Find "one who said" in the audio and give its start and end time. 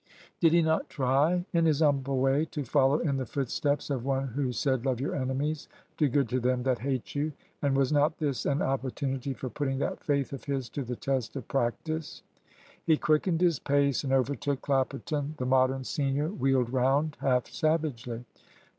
4.03-4.83